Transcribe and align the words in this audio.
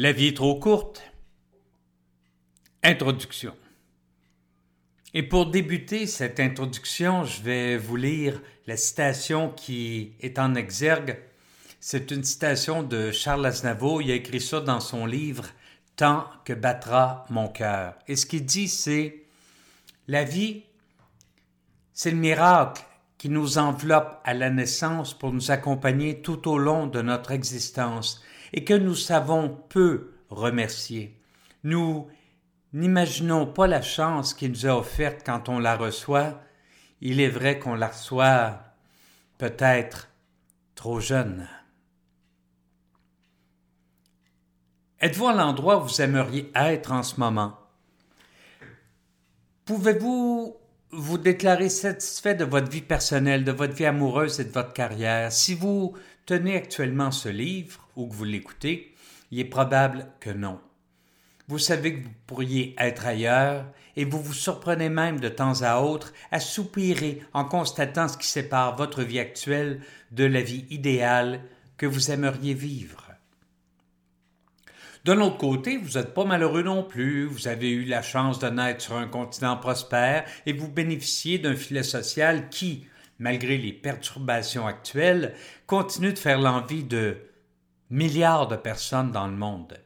La 0.00 0.12
vie 0.12 0.28
est 0.28 0.36
trop 0.36 0.54
courte. 0.54 1.02
Introduction. 2.84 3.52
Et 5.12 5.24
pour 5.24 5.50
débuter 5.50 6.06
cette 6.06 6.38
introduction, 6.38 7.24
je 7.24 7.42
vais 7.42 7.76
vous 7.76 7.96
lire 7.96 8.40
la 8.68 8.76
citation 8.76 9.50
qui 9.50 10.12
est 10.20 10.38
en 10.38 10.54
exergue. 10.54 11.18
C'est 11.80 12.12
une 12.12 12.22
citation 12.22 12.84
de 12.84 13.10
Charles 13.10 13.44
Aznavour. 13.44 14.00
Il 14.00 14.12
a 14.12 14.14
écrit 14.14 14.40
ça 14.40 14.60
dans 14.60 14.78
son 14.78 15.04
livre 15.04 15.46
Tant 15.96 16.26
que 16.44 16.52
battra 16.52 17.26
mon 17.28 17.48
cœur. 17.48 17.94
Et 18.06 18.14
ce 18.14 18.26
qu'il 18.26 18.44
dit, 18.44 18.68
c'est 18.68 19.24
La 20.06 20.22
vie, 20.22 20.62
c'est 21.92 22.12
le 22.12 22.18
miracle 22.18 22.84
qui 23.18 23.28
nous 23.30 23.58
enveloppe 23.58 24.20
à 24.22 24.32
la 24.32 24.50
naissance 24.50 25.12
pour 25.12 25.32
nous 25.32 25.50
accompagner 25.50 26.22
tout 26.22 26.48
au 26.48 26.56
long 26.56 26.86
de 26.86 27.02
notre 27.02 27.32
existence 27.32 28.22
et 28.52 28.64
que 28.64 28.74
nous 28.74 28.94
savons 28.94 29.48
peu 29.68 30.14
remercier. 30.30 31.20
Nous 31.64 32.08
n'imaginons 32.72 33.46
pas 33.46 33.66
la 33.66 33.82
chance 33.82 34.34
qui 34.34 34.48
nous 34.48 34.66
est 34.66 34.70
offerte 34.70 35.22
quand 35.24 35.48
on 35.48 35.58
la 35.58 35.76
reçoit. 35.76 36.40
Il 37.00 37.20
est 37.20 37.28
vrai 37.28 37.58
qu'on 37.58 37.74
la 37.74 37.88
reçoit 37.88 38.60
peut-être 39.38 40.08
trop 40.74 41.00
jeune. 41.00 41.48
Êtes-vous 45.00 45.28
à 45.28 45.32
l'endroit 45.32 45.78
où 45.78 45.86
vous 45.86 46.02
aimeriez 46.02 46.50
être 46.54 46.92
en 46.92 47.04
ce 47.04 47.20
moment? 47.20 47.56
Pouvez-vous 49.64 50.56
vous 50.90 51.18
déclarer 51.18 51.68
satisfait 51.68 52.34
de 52.34 52.44
votre 52.44 52.70
vie 52.70 52.80
personnelle, 52.82 53.44
de 53.44 53.52
votre 53.52 53.74
vie 53.74 53.86
amoureuse 53.86 54.40
et 54.40 54.44
de 54.44 54.52
votre 54.52 54.72
carrière? 54.72 55.32
Si 55.32 55.54
vous 55.54 55.94
tenez 56.26 56.56
actuellement 56.56 57.10
ce 57.10 57.28
livre 57.28 57.88
ou 57.96 58.06
que 58.06 58.14
vous 58.14 58.24
l'écoutez, 58.24 58.94
il 59.30 59.40
est 59.40 59.44
probable 59.44 60.06
que 60.20 60.30
non. 60.30 60.58
Vous 61.46 61.58
savez 61.58 61.94
que 61.94 62.04
vous 62.04 62.14
pourriez 62.26 62.74
être 62.78 63.06
ailleurs 63.06 63.64
et 63.96 64.04
vous 64.04 64.22
vous 64.22 64.34
surprenez 64.34 64.88
même 64.88 65.18
de 65.18 65.28
temps 65.28 65.62
à 65.62 65.80
autre 65.80 66.12
à 66.30 66.40
soupirer 66.40 67.22
en 67.32 67.44
constatant 67.44 68.08
ce 68.08 68.18
qui 68.18 68.28
sépare 68.28 68.76
votre 68.76 69.02
vie 69.02 69.18
actuelle 69.18 69.80
de 70.10 70.24
la 70.24 70.40
vie 70.40 70.66
idéale 70.70 71.40
que 71.76 71.86
vous 71.86 72.10
aimeriez 72.10 72.54
vivre. 72.54 73.07
De 75.04 75.12
l'autre 75.12 75.38
côté, 75.38 75.76
vous 75.76 75.98
n'êtes 75.98 76.12
pas 76.12 76.24
malheureux 76.24 76.62
non 76.62 76.82
plus, 76.82 77.24
vous 77.24 77.48
avez 77.48 77.70
eu 77.70 77.84
la 77.84 78.02
chance 78.02 78.38
de 78.38 78.48
naître 78.48 78.82
sur 78.82 78.96
un 78.96 79.06
continent 79.06 79.56
prospère 79.56 80.24
et 80.44 80.52
vous 80.52 80.68
bénéficiez 80.68 81.38
d'un 81.38 81.54
filet 81.54 81.82
social 81.82 82.48
qui, 82.48 82.86
malgré 83.18 83.58
les 83.58 83.72
perturbations 83.72 84.66
actuelles, 84.66 85.34
continue 85.66 86.12
de 86.12 86.18
faire 86.18 86.40
l'envie 86.40 86.84
de 86.84 87.16
milliards 87.90 88.48
de 88.48 88.56
personnes 88.56 89.12
dans 89.12 89.26
le 89.26 89.36
monde. 89.36 89.78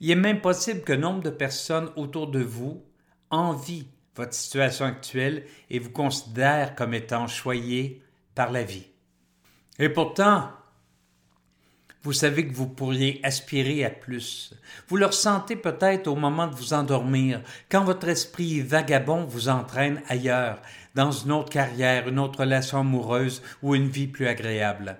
Il 0.00 0.10
est 0.10 0.16
même 0.16 0.40
possible 0.40 0.82
que 0.82 0.92
nombre 0.92 1.22
de 1.22 1.30
personnes 1.30 1.90
autour 1.96 2.28
de 2.28 2.40
vous 2.40 2.84
envient 3.30 3.86
votre 4.14 4.34
situation 4.34 4.84
actuelle 4.84 5.44
et 5.70 5.78
vous 5.78 5.90
considèrent 5.90 6.74
comme 6.74 6.94
étant 6.94 7.26
choyé 7.26 8.02
par 8.34 8.50
la 8.50 8.62
vie. 8.62 8.86
Et 9.78 9.88
pourtant, 9.88 10.50
vous 12.02 12.12
savez 12.12 12.46
que 12.46 12.54
vous 12.54 12.68
pourriez 12.68 13.20
aspirer 13.24 13.84
à 13.84 13.90
plus. 13.90 14.54
Vous 14.88 14.96
le 14.96 15.06
ressentez 15.06 15.56
peut-être 15.56 16.06
au 16.06 16.14
moment 16.14 16.46
de 16.46 16.54
vous 16.54 16.72
endormir, 16.72 17.42
quand 17.68 17.84
votre 17.84 18.08
esprit 18.08 18.60
vagabond 18.60 19.24
vous 19.24 19.48
entraîne 19.48 20.00
ailleurs, 20.08 20.62
dans 20.94 21.10
une 21.10 21.32
autre 21.32 21.50
carrière, 21.50 22.08
une 22.08 22.18
autre 22.18 22.40
relation 22.40 22.80
amoureuse 22.80 23.42
ou 23.62 23.74
une 23.74 23.88
vie 23.88 24.06
plus 24.06 24.26
agréable. 24.26 24.98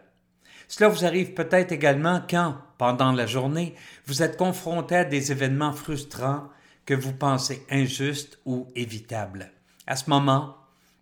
Cela 0.66 0.88
vous 0.88 1.04
arrive 1.04 1.32
peut-être 1.34 1.72
également 1.72 2.20
quand, 2.28 2.56
pendant 2.76 3.12
la 3.12 3.26
journée, 3.26 3.74
vous 4.06 4.22
êtes 4.22 4.36
confronté 4.36 4.96
à 4.96 5.04
des 5.04 5.32
événements 5.32 5.72
frustrants 5.72 6.48
que 6.84 6.94
vous 6.94 7.12
pensez 7.12 7.64
injustes 7.70 8.38
ou 8.44 8.68
évitables. 8.74 9.50
À 9.86 9.96
ce 9.96 10.10
moment, 10.10 10.56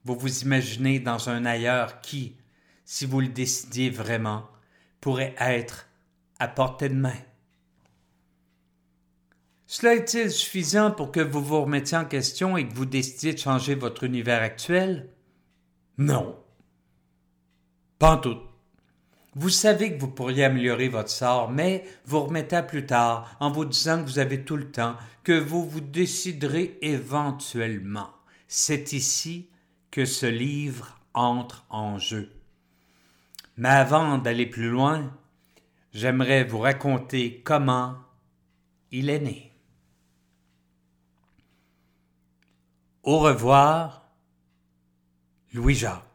vous 0.05 0.15
vous 0.15 0.43
imaginez 0.43 1.01
dans 1.01 1.29
un 1.29 1.45
ailleurs 1.45 2.01
qui, 2.01 2.37
si 2.85 3.07
vous 3.07 3.21
le 3.21 3.29
décidiez 3.29 3.91
vraiment, 3.91 4.45
pourrait 5.01 5.35
être 5.39 5.86
à 6.39 6.49
portée 6.49 6.89
de 6.89 6.95
main. 6.95 7.17
Cela 9.67 9.95
est-il 9.95 10.31
suffisant 10.31 10.93
pour 10.93 11.11
que 11.11 11.21
vous 11.21 11.43
vous 11.43 11.63
remettiez 11.63 11.99
en 11.99 12.05
question 12.05 12.57
et 12.57 12.69
que 12.69 12.75
vous 12.75 12.87
décidiez 12.87 13.35
de 13.35 13.39
changer 13.39 13.75
votre 13.75 14.05
univers 14.05 14.43
actuel? 14.43 15.09
Non. 15.99 16.37
Tout. 18.23 18.39
Vous 19.35 19.51
savez 19.51 19.93
que 19.93 20.01
vous 20.01 20.09
pourriez 20.09 20.45
améliorer 20.45 20.89
votre 20.89 21.11
sort, 21.11 21.51
mais 21.51 21.85
vous 22.05 22.23
remettez 22.23 22.57
à 22.57 22.63
plus 22.63 22.87
tard 22.87 23.37
en 23.41 23.51
vous 23.51 23.65
disant 23.65 24.03
que 24.03 24.09
vous 24.09 24.19
avez 24.19 24.45
tout 24.45 24.57
le 24.57 24.71
temps, 24.71 24.97
que 25.25 25.39
vous 25.39 25.69
vous 25.69 25.81
déciderez 25.81 26.79
éventuellement. 26.81 28.11
C'est 28.49 28.93
ici 28.93 29.51
que 29.91 30.05
ce 30.05 30.27
livre 30.27 31.01
entre 31.13 31.67
en 31.69 31.99
jeu. 31.99 32.31
Mais 33.57 33.69
avant 33.69 34.19
d'aller 34.19 34.47
plus 34.47 34.69
loin, 34.69 35.13
j'aimerais 35.97 36.45
vous 36.45 36.59
raconter 36.59 37.41
comment 37.43 37.97
il 38.91 39.09
est 39.09 39.19
né. 39.19 39.51
Au 43.03 43.19
revoir, 43.21 44.07
Louis-Jacques. 45.55 46.06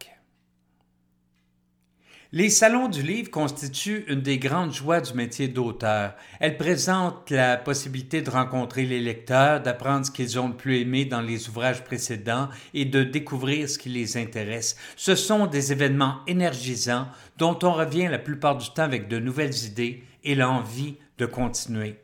Les 2.33 2.49
salons 2.49 2.87
du 2.87 3.03
livre 3.03 3.29
constituent 3.29 4.05
une 4.07 4.21
des 4.21 4.37
grandes 4.37 4.71
joies 4.71 5.01
du 5.01 5.13
métier 5.15 5.49
d'auteur. 5.49 6.15
Elles 6.39 6.57
présentent 6.57 7.29
la 7.29 7.57
possibilité 7.57 8.21
de 8.21 8.29
rencontrer 8.29 8.85
les 8.85 9.01
lecteurs, 9.01 9.59
d'apprendre 9.59 10.05
ce 10.05 10.11
qu'ils 10.11 10.39
ont 10.39 10.47
le 10.47 10.55
plus 10.55 10.79
aimé 10.79 11.03
dans 11.03 11.19
les 11.19 11.49
ouvrages 11.49 11.83
précédents 11.83 12.47
et 12.73 12.85
de 12.85 13.03
découvrir 13.03 13.67
ce 13.67 13.77
qui 13.77 13.89
les 13.89 14.15
intéresse. 14.15 14.77
Ce 14.95 15.13
sont 15.15 15.45
des 15.45 15.73
événements 15.73 16.19
énergisants 16.25 17.09
dont 17.37 17.59
on 17.63 17.73
revient 17.73 18.07
la 18.07 18.17
plupart 18.17 18.55
du 18.55 18.69
temps 18.69 18.83
avec 18.83 19.09
de 19.09 19.19
nouvelles 19.19 19.65
idées 19.65 20.01
et 20.23 20.35
l'envie 20.35 20.95
de 21.17 21.25
continuer. 21.25 21.97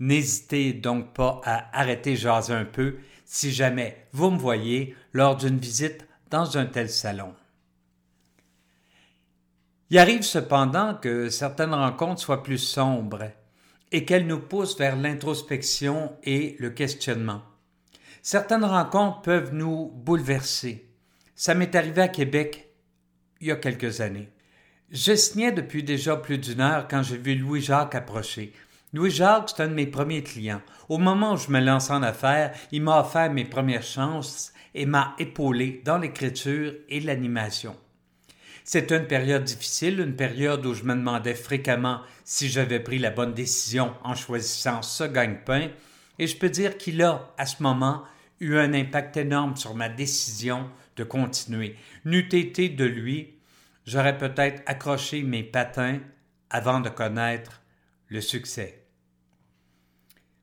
N'hésitez 0.00 0.72
donc 0.72 1.14
pas 1.14 1.40
à 1.44 1.78
arrêter 1.78 2.16
jaser 2.16 2.54
un 2.54 2.64
peu 2.64 2.96
si 3.24 3.52
jamais 3.52 4.04
vous 4.12 4.32
me 4.32 4.38
voyez 4.38 4.96
lors 5.12 5.36
d'une 5.36 5.58
visite 5.58 6.08
dans 6.32 6.58
un 6.58 6.66
tel 6.66 6.90
salon. 6.90 7.34
Il 9.90 9.98
arrive 9.98 10.22
cependant 10.22 10.94
que 10.94 11.28
certaines 11.28 11.74
rencontres 11.74 12.20
soient 12.20 12.42
plus 12.42 12.58
sombres 12.58 13.30
et 13.92 14.04
qu'elles 14.04 14.26
nous 14.26 14.40
poussent 14.40 14.78
vers 14.78 14.96
l'introspection 14.96 16.16
et 16.24 16.56
le 16.58 16.70
questionnement. 16.70 17.42
Certaines 18.22 18.64
rencontres 18.64 19.20
peuvent 19.20 19.52
nous 19.52 19.92
bouleverser. 19.94 20.88
Ça 21.34 21.54
m'est 21.54 21.74
arrivé 21.74 22.00
à 22.00 22.08
Québec 22.08 22.70
il 23.40 23.48
y 23.48 23.52
a 23.52 23.56
quelques 23.56 24.00
années. 24.00 24.30
Je 24.90 25.14
signais 25.14 25.52
depuis 25.52 25.82
déjà 25.82 26.16
plus 26.16 26.38
d'une 26.38 26.60
heure 26.60 26.88
quand 26.88 27.02
j'ai 27.02 27.18
vu 27.18 27.34
Louis-Jacques 27.34 27.94
approcher. 27.94 28.52
Louis-Jacques, 28.94 29.50
c'est 29.50 29.62
un 29.62 29.68
de 29.68 29.74
mes 29.74 29.86
premiers 29.86 30.22
clients. 30.22 30.62
Au 30.88 30.98
moment 30.98 31.34
où 31.34 31.36
je 31.36 31.50
me 31.50 31.60
lance 31.60 31.90
en 31.90 32.02
affaires, 32.02 32.54
il 32.72 32.82
m'a 32.82 33.00
offert 33.00 33.30
mes 33.32 33.44
premières 33.44 33.82
chances 33.82 34.52
et 34.74 34.86
m'a 34.86 35.14
épaulé 35.18 35.82
dans 35.84 35.98
l'écriture 35.98 36.72
et 36.88 37.00
l'animation. 37.00 37.76
C'est 38.66 38.90
une 38.92 39.06
période 39.06 39.44
difficile, 39.44 40.00
une 40.00 40.16
période 40.16 40.64
où 40.64 40.72
je 40.72 40.84
me 40.84 40.94
demandais 40.94 41.34
fréquemment 41.34 42.00
si 42.24 42.48
j'avais 42.48 42.80
pris 42.80 42.98
la 42.98 43.10
bonne 43.10 43.34
décision 43.34 43.92
en 44.02 44.14
choisissant 44.14 44.80
ce 44.80 45.04
gagne-pain, 45.04 45.68
et 46.18 46.26
je 46.26 46.36
peux 46.38 46.48
dire 46.48 46.78
qu'il 46.78 47.02
a, 47.02 47.34
à 47.36 47.44
ce 47.44 47.62
moment, 47.62 48.04
eu 48.40 48.56
un 48.56 48.72
impact 48.72 49.18
énorme 49.18 49.54
sur 49.56 49.74
ma 49.74 49.90
décision 49.90 50.70
de 50.96 51.04
continuer. 51.04 51.76
N'eût 52.06 52.28
été 52.32 52.70
de 52.70 52.86
lui, 52.86 53.34
j'aurais 53.86 54.16
peut-être 54.16 54.62
accroché 54.64 55.22
mes 55.22 55.42
patins 55.42 56.00
avant 56.48 56.80
de 56.80 56.88
connaître 56.88 57.60
le 58.08 58.22
succès. 58.22 58.86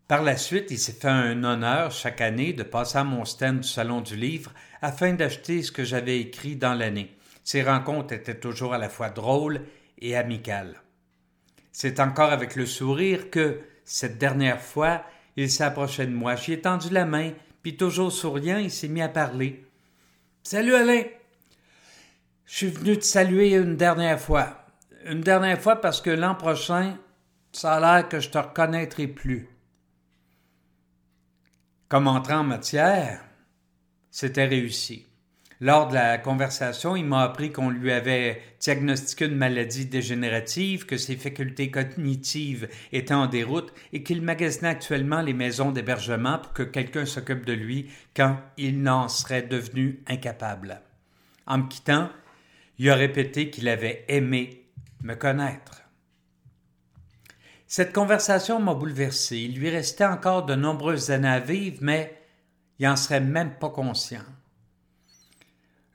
Par 0.08 0.22
la 0.22 0.38
suite, 0.38 0.68
il 0.70 0.78
s'est 0.78 0.92
fait 0.92 1.08
un 1.08 1.44
honneur 1.44 1.90
chaque 1.90 2.22
année 2.22 2.54
de 2.54 2.64
passer 2.64 3.00
à 3.00 3.04
mon 3.04 3.26
stand 3.26 3.62
du 3.62 3.68
Salon 3.68 4.02
du 4.02 4.16
Livre 4.16 4.54
afin 4.82 5.14
d'acheter 5.14 5.64
ce 5.64 5.72
que 5.72 5.84
j'avais 5.84 6.20
écrit 6.20 6.56
dans 6.56 6.76
l'année. 6.76 7.16
Ces 7.44 7.64
rencontres 7.64 8.14
étaient 8.14 8.40
toujours 8.40 8.74
à 8.74 8.78
la 8.78 8.90
fois 8.90 9.10
drôles 9.10 9.62
et 10.00 10.16
amicales. 10.16 10.82
C'est 11.72 12.00
encore 12.00 12.32
avec 12.32 12.56
le 12.56 12.66
sourire 12.66 13.30
que, 13.30 13.62
cette 13.84 14.18
dernière 14.18 14.62
fois, 14.62 15.04
il 15.36 15.50
s'approchait 15.50 16.06
de 16.06 16.14
moi. 16.14 16.36
J'y 16.36 16.54
ai 16.54 16.62
tendu 16.62 16.90
la 16.90 17.06
main, 17.06 17.32
puis 17.62 17.78
toujours 17.78 18.12
souriant, 18.12 18.58
il 18.58 18.72
s'est 18.72 18.88
mis 18.88 19.02
à 19.02 19.10
parler. 19.10 19.66
Salut 20.44 20.76
Alain! 20.76 21.04
Je 22.46 22.58
suis 22.58 22.68
venu 22.68 22.98
te 22.98 23.06
saluer 23.06 23.54
une 23.54 23.78
dernière 23.78 24.20
fois. 24.20 24.66
Une 25.06 25.22
dernière 25.22 25.60
fois 25.60 25.78
parce 25.78 26.02
que 26.02 26.10
l'an 26.10 26.36
prochain, 26.36 26.98
ça 27.54 27.76
a 27.76 27.80
l'air 27.80 28.10
que 28.10 28.20
je 28.20 28.30
te 28.30 28.38
reconnaîtrai 28.38 29.08
plus. 29.08 29.48
Comme 31.88 32.08
entrant 32.08 32.40
en 32.40 32.44
matière, 32.44 33.24
c'était 34.10 34.46
réussi. 34.46 35.08
Lors 35.64 35.90
de 35.90 35.94
la 35.94 36.18
conversation, 36.18 36.96
il 36.96 37.06
m'a 37.06 37.22
appris 37.22 37.52
qu'on 37.52 37.70
lui 37.70 37.92
avait 37.92 38.42
diagnostiqué 38.60 39.26
une 39.26 39.36
maladie 39.36 39.86
dégénérative, 39.86 40.88
que 40.88 40.98
ses 40.98 41.16
facultés 41.16 41.70
cognitives 41.70 42.68
étaient 42.92 43.14
en 43.14 43.28
déroute 43.28 43.72
et 43.94 44.02
qu'il 44.02 44.24
magasinait 44.24 44.70
actuellement 44.70 45.22
les 45.22 45.34
maisons 45.34 45.72
d'hébergement 45.72 46.40
pour 46.40 46.54
que 46.54 46.64
quelqu'un 46.64 47.06
s'occupe 47.06 47.46
de 47.46 47.54
lui 47.54 47.92
quand 48.16 48.40
il 48.58 48.82
n'en 48.82 49.08
serait 49.08 49.44
devenu 49.44 50.02
incapable. 50.08 50.82
En 51.46 51.60
me 51.60 51.68
quittant, 51.68 52.10
il 52.80 52.90
a 52.90 52.96
répété 52.96 53.52
qu'il 53.52 53.70
avait 53.70 54.04
aimé 54.08 54.66
me 55.04 55.14
connaître. 55.14 55.84
Cette 57.68 57.94
conversation 57.94 58.60
m'a 58.60 58.74
bouleversé. 58.74 59.38
Il 59.38 59.60
lui 59.60 59.70
restait 59.70 60.06
encore 60.06 60.48
de 60.48 60.56
nombreuses 60.56 61.12
années 61.12 61.28
à 61.28 61.40
vivre, 61.40 61.78
mais 61.82 62.20
il 62.80 62.88
n'en 62.88 62.96
serait 62.96 63.22
même 63.22 63.54
pas 63.60 63.70
conscient. 63.70 64.24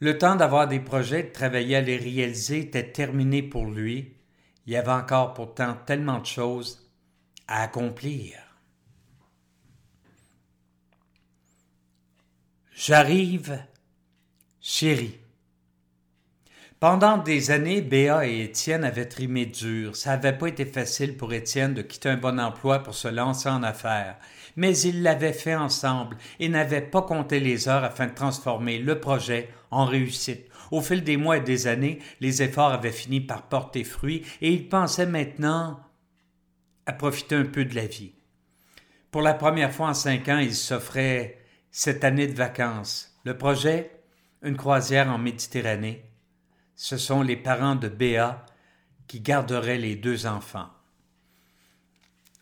Le 0.00 0.18
temps 0.18 0.36
d'avoir 0.36 0.68
des 0.68 0.80
projets, 0.80 1.22
de 1.22 1.32
travailler 1.32 1.76
à 1.76 1.80
les 1.80 1.96
réaliser 1.96 2.60
était 2.60 2.92
terminé 2.92 3.42
pour 3.42 3.66
lui. 3.66 4.14
Il 4.66 4.72
y 4.72 4.76
avait 4.76 4.90
encore 4.90 5.32
pourtant 5.32 5.76
tellement 5.86 6.18
de 6.18 6.26
choses 6.26 6.90
à 7.48 7.62
accomplir. 7.62 8.34
J'arrive, 12.74 13.58
chérie. 14.60 15.18
Pendant 16.78 17.16
des 17.16 17.50
années, 17.50 17.80
Béa 17.80 18.26
et 18.26 18.42
Étienne 18.42 18.84
avaient 18.84 19.08
trimé 19.08 19.46
dur. 19.46 19.96
Ça 19.96 20.10
n'avait 20.10 20.36
pas 20.36 20.48
été 20.48 20.66
facile 20.66 21.16
pour 21.16 21.32
Étienne 21.32 21.72
de 21.72 21.80
quitter 21.80 22.10
un 22.10 22.18
bon 22.18 22.38
emploi 22.38 22.80
pour 22.80 22.94
se 22.94 23.08
lancer 23.08 23.48
en 23.48 23.62
affaires. 23.62 24.18
Mais 24.56 24.76
ils 24.80 25.02
l'avaient 25.02 25.32
fait 25.32 25.54
ensemble 25.54 26.18
et 26.38 26.50
n'avaient 26.50 26.82
pas 26.82 27.00
compté 27.00 27.40
les 27.40 27.66
heures 27.68 27.82
afin 27.82 28.08
de 28.08 28.14
transformer 28.14 28.78
le 28.78 29.00
projet 29.00 29.48
en 29.76 29.84
réussite. 29.84 30.48
Au 30.70 30.80
fil 30.80 31.04
des 31.04 31.16
mois 31.16 31.36
et 31.36 31.42
des 31.42 31.66
années, 31.66 32.00
les 32.20 32.42
efforts 32.42 32.72
avaient 32.72 32.90
fini 32.90 33.20
par 33.20 33.48
porter 33.48 33.84
fruit 33.84 34.24
et 34.40 34.52
ils 34.52 34.68
pensaient 34.68 35.06
maintenant 35.06 35.80
à 36.86 36.92
profiter 36.92 37.34
un 37.34 37.44
peu 37.44 37.64
de 37.64 37.74
la 37.74 37.86
vie. 37.86 38.14
Pour 39.10 39.22
la 39.22 39.34
première 39.34 39.72
fois 39.72 39.88
en 39.88 39.94
cinq 39.94 40.28
ans, 40.28 40.38
ils 40.38 40.54
s'offraient 40.54 41.38
cette 41.70 42.04
année 42.04 42.26
de 42.26 42.34
vacances. 42.34 43.16
Le 43.24 43.36
projet, 43.36 43.90
une 44.42 44.56
croisière 44.56 45.10
en 45.10 45.18
Méditerranée, 45.18 46.04
ce 46.74 46.96
sont 46.96 47.22
les 47.22 47.36
parents 47.36 47.76
de 47.76 47.88
Béa 47.88 48.44
qui 49.06 49.20
garderaient 49.20 49.78
les 49.78 49.96
deux 49.96 50.26
enfants. 50.26 50.68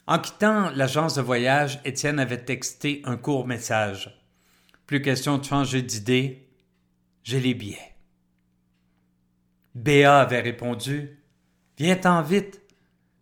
En 0.06 0.18
quittant 0.18 0.70
l'agence 0.70 1.14
de 1.14 1.22
voyage, 1.22 1.80
Étienne 1.84 2.18
avait 2.18 2.44
texté 2.44 3.02
un 3.04 3.16
court 3.16 3.46
message. 3.46 4.20
Plus 4.86 5.00
question 5.00 5.38
de 5.38 5.44
changer 5.44 5.80
d'idée, 5.80 6.43
j'ai 7.24 7.40
les 7.40 7.54
billets. 7.54 7.96
Béa 9.74 10.20
avait 10.20 10.40
répondu 10.40 11.18
Viens-t'en 11.78 12.22
vite, 12.22 12.60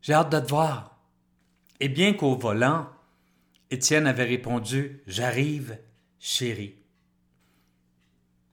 j'ai 0.03 0.13
hâte 0.13 0.31
de 0.31 0.41
te 0.41 0.51
voir. 0.51 0.99
Et 1.81 1.89
bien 1.89 2.13
qu'au 2.13 2.37
volant, 2.37 2.89
Étienne 3.71 4.07
avait 4.07 4.25
répondu 4.25 5.03
J'arrive, 5.07 5.79
chérie. 6.19 6.75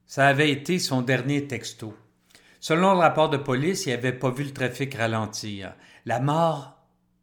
Ça 0.06 0.28
avait 0.28 0.52
été 0.52 0.80
son 0.80 1.02
dernier 1.02 1.46
texto. 1.48 1.94
Selon 2.62 2.94
le 2.94 3.00
rapport 3.00 3.30
de 3.30 3.38
police, 3.38 3.86
il 3.86 3.90
n'avait 3.90 4.14
pas 4.14 4.32
vu 4.32 4.46
le 4.46 4.54
trafic 4.54 4.96
ralentir. 4.96 5.76
La 6.06 6.20
mort 6.20 6.78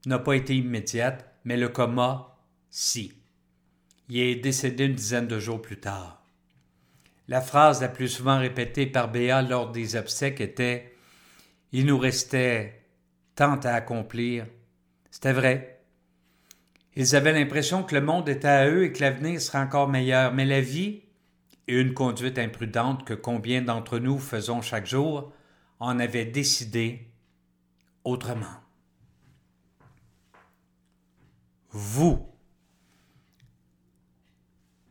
n'a 0.05 0.19
pas 0.19 0.37
été 0.37 0.55
immédiate, 0.55 1.33
mais 1.45 1.57
le 1.57 1.69
coma, 1.69 2.37
si. 2.69 3.15
Il 4.09 4.19
est 4.19 4.37
décédé 4.37 4.85
une 4.85 4.95
dizaine 4.95 5.27
de 5.27 5.39
jours 5.39 5.63
plus 5.63 5.81
tard. 5.81 6.26
La 7.29 7.41
phrase 7.41 7.81
la 7.81 7.89
plus 7.89 8.09
souvent 8.09 8.39
répétée 8.39 8.87
par 8.87 9.11
Béa 9.11 9.43
lors 9.43 9.73
des 9.73 9.97
obsèques 9.97 10.41
était 10.41 10.95
Il 11.73 11.87
nous 11.87 11.99
restait 11.99 12.85
tant 13.35 13.57
à 13.57 13.71
accomplir. 13.71 14.47
C'était 15.11 15.33
vrai. 15.33 15.81
Ils 16.95 17.17
avaient 17.17 17.33
l'impression 17.33 17.83
que 17.83 17.95
le 17.95 18.01
monde 18.01 18.29
était 18.29 18.49
à 18.49 18.69
eux 18.69 18.85
et 18.85 18.93
que 18.93 19.01
l'avenir 19.01 19.41
serait 19.41 19.59
encore 19.59 19.89
meilleur, 19.89 20.33
mais 20.33 20.47
la 20.47 20.61
vie, 20.61 21.03
et 21.69 21.81
une 21.81 21.95
conduite 21.95 22.39
imprudente 22.39 23.05
que 23.05 23.13
combien 23.13 23.61
d'entre 23.61 23.99
nous 23.99 24.19
faisons 24.19 24.63
chaque 24.63 24.87
jour, 24.87 25.33
en 25.81 25.99
avait 25.99 26.25
décidé 26.25 27.11
autrement. 28.05 28.47
Vous. 31.71 32.36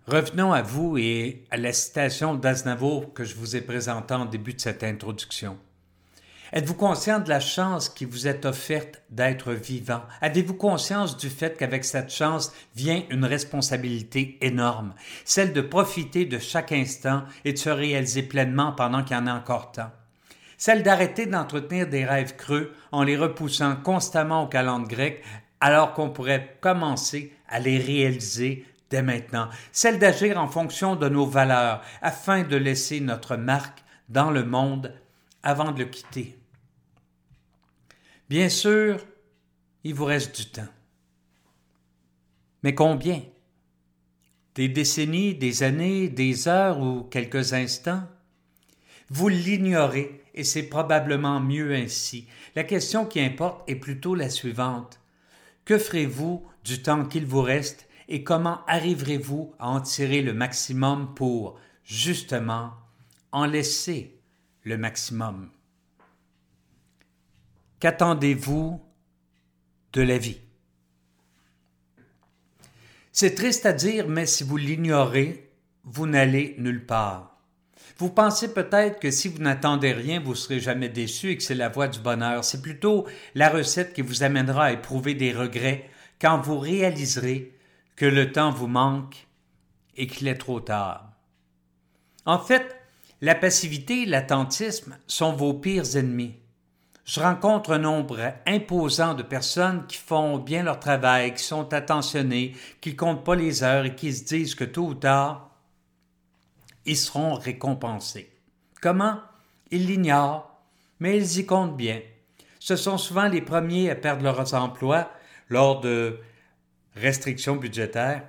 Revenons 0.08 0.54
à 0.54 0.62
vous 0.62 1.00
et 1.00 1.46
à 1.50 1.58
la 1.58 1.74
citation 1.74 2.36
d'Aznavour 2.36 3.12
que 3.16 3.24
je 3.24 3.34
vous 3.34 3.56
ai 3.56 3.62
présentée 3.62 4.14
en 4.14 4.26
début 4.26 4.54
de 4.54 4.62
cette 4.62 4.84
introduction. 4.84 5.58
Êtes-vous 6.54 6.76
conscient 6.76 7.20
de 7.20 7.28
la 7.28 7.40
chance 7.40 7.90
qui 7.90 8.06
vous 8.06 8.28
est 8.28 8.46
offerte 8.46 9.02
d'être 9.10 9.52
vivant? 9.52 10.04
Avez-vous 10.22 10.54
conscience 10.54 11.18
du 11.18 11.32
fait 11.32 11.58
qu'avec 11.58 11.84
cette 11.84 12.12
chance 12.12 12.54
vient 12.76 13.02
une 13.10 13.26
responsabilité 13.26 14.38
énorme, 14.42 14.94
celle 15.26 15.54
de 15.54 15.62
profiter 15.62 16.26
de 16.26 16.38
chaque 16.38 16.72
instant 16.72 17.24
et 17.44 17.54
de 17.54 17.58
se 17.58 17.72
réaliser 17.72 18.22
pleinement 18.22 18.74
pendant 18.74 19.04
qu'il 19.04 19.18
y 19.18 19.20
en 19.20 19.26
a 19.26 19.34
encore 19.34 19.72
temps? 19.72 19.92
Celle 20.60 20.84
d'arrêter 20.84 21.26
d'entretenir 21.26 21.88
des 21.88 22.06
rêves 22.06 22.36
creux 22.36 22.72
en 22.92 23.02
les 23.02 23.18
repoussant 23.18 23.76
constamment 23.78 24.44
au 24.44 24.48
calendrier 24.48 24.96
grec 24.96 25.24
alors 25.60 25.94
qu'on 25.94 26.12
pourrait 26.12 26.58
commencer 26.62 27.34
à 27.50 27.60
les 27.60 27.80
réaliser 27.80 28.66
dès 28.90 29.02
maintenant. 29.02 29.50
Celle 29.72 30.00
d'agir 30.00 30.40
en 30.40 30.48
fonction 30.48 30.96
de 30.96 31.10
nos 31.10 31.26
valeurs 31.26 31.82
afin 32.02 32.44
de 32.44 32.56
laisser 32.56 33.00
notre 33.00 33.36
marque 33.36 33.84
dans 34.10 34.32
le 34.32 34.44
monde 34.44 34.94
avant 35.44 35.72
de 35.72 35.80
le 35.80 35.86
quitter. 35.86 36.38
Bien 38.30 38.50
sûr, 38.50 39.00
il 39.84 39.94
vous 39.94 40.06
reste 40.06 40.36
du 40.36 40.48
temps. 40.48 40.68
Mais 42.64 42.74
combien? 42.74 43.22
Des 44.56 44.70
décennies, 44.70 45.36
des 45.36 45.64
années, 45.64 46.10
des 46.10 46.48
heures 46.48 46.80
ou 46.80 47.04
quelques 47.04 47.54
instants? 47.54 48.04
Vous 49.10 49.28
l'ignorez 49.28 50.24
et 50.34 50.44
c'est 50.44 50.64
probablement 50.64 51.40
mieux 51.40 51.76
ainsi. 51.76 52.28
La 52.56 52.64
question 52.64 53.06
qui 53.06 53.20
importe 53.20 53.70
est 53.70 53.76
plutôt 53.76 54.16
la 54.16 54.30
suivante. 54.30 55.00
Que 55.64 55.78
ferez-vous 55.78 56.44
du 56.64 56.82
temps 56.82 57.06
qu'il 57.06 57.26
vous 57.26 57.42
reste 57.42 57.88
et 58.08 58.24
comment 58.24 58.64
arriverez-vous 58.68 59.54
à 59.60 59.70
en 59.70 59.82
tirer 59.82 60.22
le 60.22 60.34
maximum 60.34 61.14
pour, 61.16 61.60
justement, 61.84 62.74
en 63.32 63.46
laisser 63.46 64.18
le 64.64 64.78
maximum? 64.78 65.50
Qu'attendez-vous 67.80 68.82
de 69.94 70.02
la 70.02 70.18
vie? 70.18 70.40
C'est 73.12 73.36
triste 73.36 73.66
à 73.66 73.74
dire, 73.74 74.08
mais 74.08 74.26
si 74.26 74.44
vous 74.44 74.58
l'ignorez, 74.58 75.50
vous 75.84 76.06
n'allez 76.06 76.56
nulle 76.58 76.86
part. 76.86 77.38
Vous 77.98 78.10
pensez 78.10 78.54
peut-être 78.54 79.00
que 79.00 79.10
si 79.10 79.30
vous 79.30 79.42
n'attendez 79.42 79.94
rien, 79.94 80.20
vous 80.20 80.36
serez 80.36 80.60
jamais 80.60 80.90
déçu 80.90 81.30
et 81.30 81.38
que 81.38 81.44
c'est 81.44 81.56
la 81.56 81.70
voie 81.70 81.88
du 81.88 82.00
bonheur. 82.00 82.44
C'est 82.44 82.62
plutôt 82.62 83.08
la 83.36 83.50
recette 83.50 83.94
qui 83.94 84.02
vous 84.02 84.24
amènera 84.24 84.66
à 84.66 84.72
éprouver 84.74 85.14
des 85.14 85.32
regrets 85.32 85.90
quand 86.20 86.42
vous 86.42 86.60
réaliserez 86.60 87.55
que 87.96 88.06
le 88.06 88.32
temps 88.32 88.52
vous 88.52 88.68
manque 88.68 89.28
et 89.96 90.08
qu'il 90.08 90.28
est 90.28 90.38
trop 90.38 90.60
tard. 90.60 91.12
En 92.26 92.40
fait, 92.40 92.76
la 93.22 93.36
passivité 93.36 94.04
et 94.04 94.06
l'attentisme 94.06 94.98
sont 95.08 95.34
vos 95.34 95.54
pires 95.54 95.96
ennemis. 95.96 96.36
Je 97.06 97.20
rencontre 97.20 97.72
un 97.72 97.80
nombre 97.80 98.34
imposant 98.48 99.14
de 99.14 99.22
personnes 99.24 99.86
qui 99.88 99.98
font 99.98 100.40
bien 100.40 100.64
leur 100.64 100.80
travail, 100.80 101.36
qui 101.36 101.44
sont 101.44 101.72
attentionnées, 101.72 102.56
qui 102.82 102.96
comptent 102.96 103.24
pas 103.24 103.36
les 103.36 103.64
heures 103.64 103.86
et 103.86 103.96
qui 103.96 104.12
se 104.12 104.26
disent 104.26 104.56
que 104.56 104.64
tôt 104.64 104.88
ou 104.88 104.94
tard, 104.96 105.52
ils 106.86 106.98
seront 106.98 107.36
récompensés. 107.36 108.32
Comment? 108.82 109.20
Ils 109.72 109.86
l'ignorent, 109.86 110.60
mais 111.00 111.18
ils 111.18 111.40
y 111.40 111.46
comptent 111.46 111.78
bien. 111.78 112.02
Ce 112.60 112.76
sont 112.76 112.98
souvent 112.98 113.28
les 113.28 113.42
premiers 113.42 113.92
à 113.92 113.96
perdre 113.96 114.24
leurs 114.24 114.54
emplois 114.56 115.12
lors 115.50 115.82
de 115.82 116.20
restrictions 116.96 117.56
budgétaires. 117.56 118.24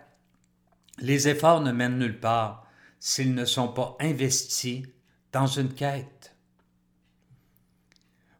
Les 0.99 1.29
efforts 1.29 1.61
ne 1.61 1.73
mènent 1.73 1.99
nulle 1.99 2.21
part 2.21 2.67
s'ils 2.99 3.35
ne 3.35 3.45
sont 3.45 3.69
pas 3.69 3.97
investis 4.01 4.83
dans 5.33 5.47
une 5.47 5.73
quête. 5.75 6.35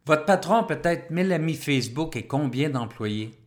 Votre 0.05 0.25
patron 0.25 0.63
peut 0.63 0.79
être 0.83 1.11
mille 1.11 1.33
amis 1.33 1.55
Facebook 1.55 2.15
et 2.15 2.27
combien 2.27 2.69
d'employés? 2.69 3.37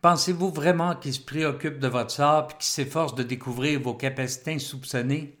Pensez-vous 0.00 0.50
vraiment 0.50 0.94
qu'il 0.94 1.12
se 1.12 1.20
préoccupe 1.20 1.78
de 1.78 1.88
votre 1.88 2.10
sort 2.10 2.48
et 2.50 2.54
qu'il 2.54 2.62
s'efforce 2.62 3.14
de 3.14 3.22
découvrir 3.22 3.80
vos 3.80 3.94
capacités 3.94 4.54
insoupçonnées? 4.54 5.38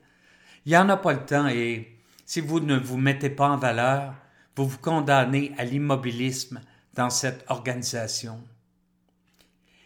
Il 0.66 0.70
n'y 0.70 0.76
en 0.76 0.88
a 0.88 0.96
pas 0.96 1.14
le 1.14 1.24
temps 1.24 1.48
et 1.48 1.96
si 2.26 2.40
vous 2.40 2.60
ne 2.60 2.76
vous 2.76 2.98
mettez 2.98 3.30
pas 3.30 3.48
en 3.48 3.56
valeur, 3.56 4.14
vous 4.56 4.66
vous 4.66 4.78
condamnez 4.78 5.52
à 5.56 5.64
l'immobilisme 5.64 6.60
dans 6.94 7.10
cette 7.10 7.44
organisation. 7.48 8.42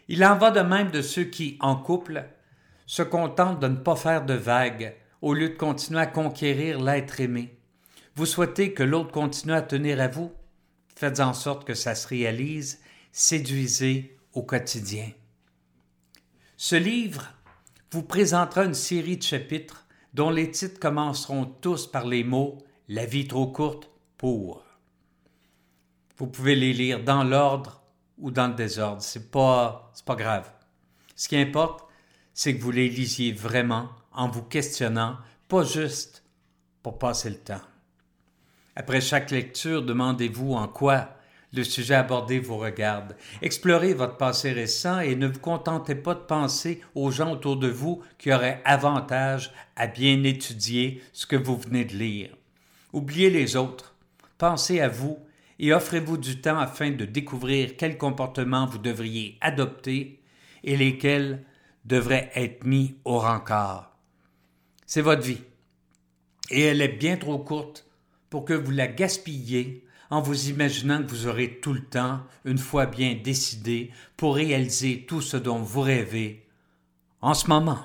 Il 0.07 0.23
en 0.25 0.37
va 0.37 0.51
de 0.51 0.61
même 0.61 0.91
de 0.91 1.01
ceux 1.01 1.23
qui, 1.23 1.57
en 1.59 1.75
couple, 1.75 2.25
se 2.85 3.03
contentent 3.03 3.59
de 3.59 3.67
ne 3.67 3.77
pas 3.77 3.95
faire 3.95 4.25
de 4.25 4.33
vagues 4.33 4.95
au 5.21 5.33
lieu 5.33 5.49
de 5.49 5.55
continuer 5.55 6.01
à 6.01 6.07
conquérir 6.07 6.81
l'être 6.81 7.19
aimé. 7.21 7.57
Vous 8.15 8.25
souhaitez 8.25 8.73
que 8.73 8.83
l'autre 8.83 9.11
continue 9.11 9.53
à 9.53 9.61
tenir 9.61 9.99
à 10.01 10.07
vous? 10.07 10.31
Faites 10.95 11.19
en 11.19 11.33
sorte 11.33 11.65
que 11.65 11.73
ça 11.73 11.95
se 11.95 12.07
réalise. 12.07 12.81
Séduisez 13.11 14.17
au 14.33 14.43
quotidien. 14.43 15.09
Ce 16.57 16.75
livre 16.75 17.27
vous 17.91 18.03
présentera 18.03 18.65
une 18.65 18.73
série 18.73 19.17
de 19.17 19.23
chapitres 19.23 19.85
dont 20.13 20.29
les 20.29 20.51
titres 20.51 20.79
commenceront 20.79 21.45
tous 21.45 21.87
par 21.87 22.05
les 22.05 22.23
mots 22.23 22.57
La 22.89 23.05
vie 23.05 23.27
trop 23.27 23.47
courte 23.47 23.89
pour. 24.17 24.63
Vous 26.17 26.27
pouvez 26.27 26.55
les 26.55 26.73
lire 26.73 27.03
dans 27.03 27.23
l'ordre 27.23 27.82
ou 28.23 28.31
dans 28.31 28.47
le 28.47 28.53
désordre, 28.53 29.01
c'est 29.01 29.29
pas 29.29 29.91
c'est 29.93 30.05
pas 30.05 30.15
grave. 30.15 30.49
Ce 31.15 31.27
qui 31.27 31.37
importe, 31.37 31.85
c'est 32.33 32.55
que 32.55 32.61
vous 32.61 32.71
les 32.71 32.89
lisiez 32.89 33.33
vraiment 33.33 33.89
en 34.13 34.29
vous 34.29 34.41
questionnant, 34.41 35.17
pas 35.49 35.63
juste 35.63 36.23
pour 36.81 36.97
passer 36.97 37.29
le 37.29 37.35
temps. 37.35 37.61
Après 38.75 39.01
chaque 39.01 39.29
lecture, 39.29 39.83
demandez-vous 39.83 40.53
en 40.53 40.67
quoi 40.67 41.09
le 41.51 41.63
sujet 41.63 41.95
abordé 41.95 42.39
vous 42.39 42.57
regarde. 42.57 43.15
Explorez 43.41 43.93
votre 43.93 44.17
passé 44.17 44.53
récent 44.53 45.01
et 45.01 45.15
ne 45.15 45.27
vous 45.27 45.39
contentez 45.39 45.93
pas 45.93 46.15
de 46.15 46.21
penser 46.21 46.81
aux 46.95 47.11
gens 47.11 47.33
autour 47.33 47.57
de 47.57 47.67
vous 47.67 48.01
qui 48.17 48.33
auraient 48.33 48.61
avantage 48.65 49.51
à 49.75 49.85
bien 49.85 50.23
étudier 50.23 51.03
ce 51.11 51.27
que 51.27 51.35
vous 51.35 51.57
venez 51.57 51.85
de 51.85 51.93
lire. 51.93 52.35
Oubliez 52.93 53.29
les 53.29 53.55
autres. 53.55 53.95
Pensez 54.39 54.79
à 54.79 54.87
vous 54.87 55.19
et 55.63 55.71
offrez-vous 55.71 56.17
du 56.17 56.41
temps 56.41 56.59
afin 56.59 56.91
de 56.91 57.05
découvrir 57.05 57.77
quels 57.77 57.97
comportements 57.97 58.65
vous 58.65 58.79
devriez 58.79 59.37
adopter 59.39 60.19
et 60.61 60.75
lesquels 60.75 61.45
devraient 61.85 62.29
être 62.35 62.65
mis 62.65 62.97
au 63.05 63.17
rencard. 63.17 63.97
C'est 64.85 64.99
votre 64.99 65.21
vie. 65.21 65.41
Et 66.49 66.63
elle 66.63 66.81
est 66.81 66.89
bien 66.89 67.15
trop 67.15 67.39
courte 67.39 67.87
pour 68.29 68.43
que 68.43 68.51
vous 68.51 68.71
la 68.71 68.87
gaspilliez 68.87 69.85
en 70.09 70.21
vous 70.21 70.49
imaginant 70.49 71.01
que 71.01 71.09
vous 71.09 71.27
aurez 71.27 71.61
tout 71.61 71.71
le 71.71 71.85
temps, 71.85 72.19
une 72.43 72.57
fois 72.57 72.85
bien 72.85 73.17
décidé, 73.23 73.89
pour 74.17 74.35
réaliser 74.35 75.05
tout 75.07 75.21
ce 75.21 75.37
dont 75.37 75.59
vous 75.59 75.79
rêvez 75.79 76.45
en 77.21 77.33
ce 77.33 77.47
moment. 77.47 77.79